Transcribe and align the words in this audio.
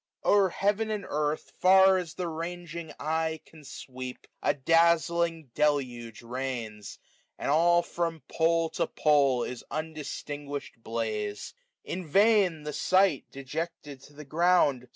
O'er 0.25 0.49
heaven 0.49 0.89
and 0.89 1.05
earth, 1.07 1.51
far 1.59 1.99
as 1.99 2.15
die 2.15 2.23
ranging 2.23 2.91
eye 2.99 3.39
Can 3.45 3.63
sweep, 3.63 4.25
a 4.41 4.55
dazling 4.55 5.51
deluge 5.53 6.23
reigns; 6.23 6.97
and 7.37 7.51
all 7.51 7.83
435 7.83 7.95
From 8.25 8.35
pole 8.39 8.69
to 8.71 8.87
pole 8.87 9.43
is 9.43 9.63
undistinguish'd 9.69 10.77
bla2e« 10.83 11.53
In 11.83 12.07
vain 12.07 12.63
the 12.63 12.73
sight, 12.73 13.25
dejected 13.29 14.01
to 14.01 14.13
the 14.13 14.25
ground. 14.25 14.87